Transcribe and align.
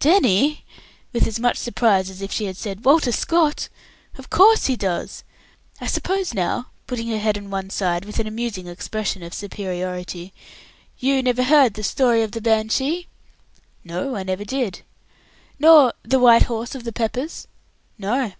"Danny!" 0.00 0.64
with 1.12 1.26
as 1.26 1.38
much 1.38 1.58
surprise 1.58 2.08
as 2.08 2.22
if 2.22 2.32
she 2.32 2.50
said 2.54 2.82
"Walter 2.86 3.12
Scott!" 3.12 3.68
"Of 4.16 4.30
course 4.30 4.64
he 4.64 4.74
does. 4.74 5.22
I 5.82 5.86
suppose 5.86 6.32
now," 6.32 6.68
putting 6.86 7.08
her 7.08 7.18
head 7.18 7.36
on 7.36 7.50
one 7.50 7.68
side, 7.68 8.06
with 8.06 8.18
an 8.18 8.26
amusing 8.26 8.66
expression 8.66 9.22
of 9.22 9.34
superiority, 9.34 10.32
"you 10.98 11.22
never 11.22 11.42
heard 11.42 11.74
the 11.74 11.82
story 11.82 12.22
of 12.22 12.32
the 12.32 12.40
'Banshee'?" 12.40 13.06
"No, 13.84 14.16
I 14.16 14.22
never 14.22 14.46
did." 14.46 14.80
"Nor 15.58 15.92
the 16.02 16.18
'White 16.18 16.44
Horse 16.44 16.74
of 16.74 16.84
the 16.84 16.92
Peppers'?" 16.94 17.46
"No." 17.98 18.32